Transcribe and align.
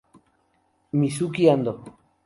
Mizuki 0.99 1.47
Ando 1.53 1.73